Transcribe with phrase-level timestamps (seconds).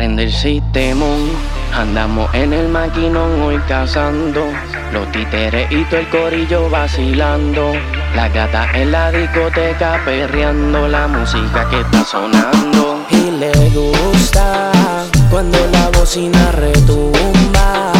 [0.00, 1.30] el sistemón.
[1.74, 4.44] Andamos en el maquinón hoy cazando.
[4.92, 7.72] Los títeres y todo el corillo vacilando.
[8.14, 13.06] La gata en la discoteca perreando la música que está sonando.
[13.10, 14.70] Y le gusta
[15.30, 17.92] cuando la bocina retumba.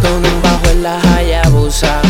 [0.00, 2.00] Con un bajo en la Hayabusa.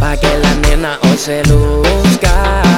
[0.00, 2.71] Pa' que la nena hoy se luzca.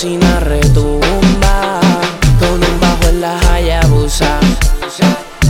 [0.00, 1.78] Bocina retumba.
[2.38, 4.40] Con un bajo en la Hayabusa.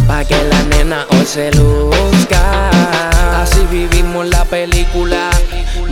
[0.08, 2.70] Pa' que la nena hoy se luzca.
[3.40, 5.30] Así vivimos la película.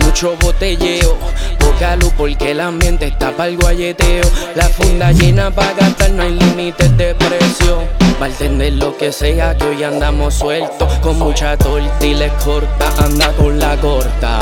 [0.03, 1.17] Mucho botelleo,
[1.57, 4.29] poca luz porque el ambiente está para el guayeteo.
[4.55, 7.87] La funda llena para gastar, no hay límites de precio.
[8.21, 10.93] Va a entender lo que sea que hoy andamos sueltos.
[10.95, 14.39] Con mucha torta y les corta, anda con la corta.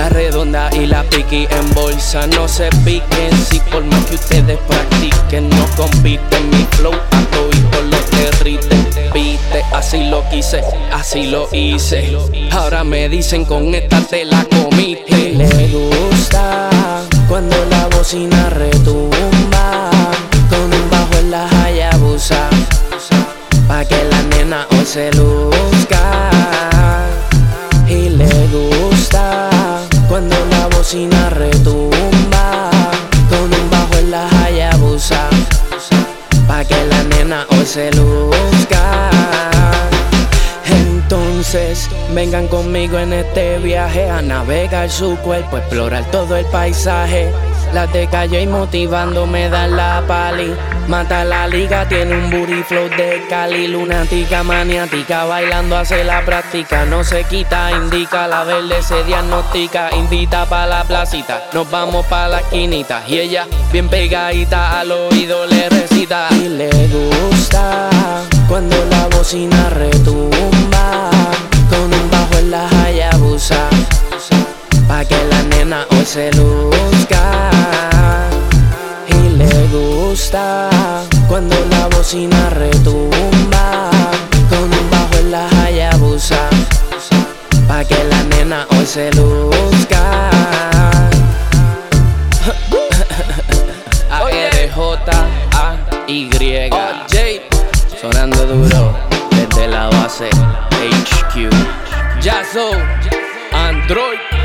[0.00, 2.26] La redonda y la piqui en bolsa.
[2.28, 6.48] No se piquen Si por más que ustedes practiquen no compiten.
[6.48, 8.76] Mi flow a todos los derrite.
[9.12, 12.16] Viste, así lo quise, así lo hice.
[12.50, 15.34] Ahora me dicen con esta te la comiste.
[15.34, 16.70] Le gusta
[17.28, 19.90] cuando la bocina retumba.
[20.48, 22.48] Con un bajo en la Hayabusa
[23.68, 25.39] Pa' que la nena hoy se luzca
[37.70, 39.10] se luzca.
[40.66, 47.32] Entonces vengan conmigo en este viaje a navegar su cuerpo, explorar todo el paisaje.
[47.72, 50.54] Las de calle y motivando me dan la pali.
[50.88, 53.68] Mata la liga, tiene un booty flow de Cali.
[53.68, 56.84] Lunática, maniática, bailando hace la práctica.
[56.84, 59.94] No se quita, indica, la verde se diagnostica.
[59.94, 63.04] Invita pa' la placita, nos vamos pa' la esquinita.
[63.06, 66.26] Y ella, bien pegadita, al oído le recita.
[66.32, 67.88] Y le gusta
[68.48, 69.89] cuando la bocina retumba.
[75.00, 77.48] Pa' que la nena hoy se luzca.
[79.08, 80.68] Y le gusta
[81.26, 83.90] cuando la bocina retumba.
[84.50, 86.50] Con un bajo en la Hayabusa.
[87.66, 90.28] Pa' que la nena hoy se luzca.
[94.10, 95.00] A-R-J-A-Y.
[97.98, 98.94] Sonando duro
[99.30, 101.48] desde la base HQ.
[102.20, 102.72] Jazzo,
[103.54, 104.39] Android.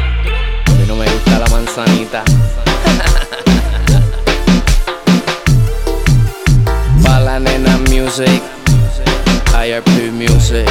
[1.76, 2.24] Manzanita.
[7.04, 8.42] Pa' la nena music.
[9.54, 10.70] IRP music.